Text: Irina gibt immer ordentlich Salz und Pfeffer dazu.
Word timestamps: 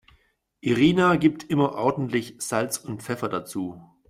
Irina 0.61 1.15
gibt 1.15 1.43
immer 1.43 1.75
ordentlich 1.75 2.33
Salz 2.39 2.79
und 2.79 3.03
Pfeffer 3.03 3.29
dazu. 3.29 3.79